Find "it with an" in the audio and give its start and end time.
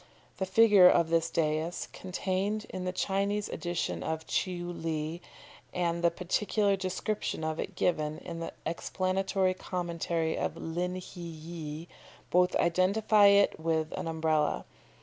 13.27-14.07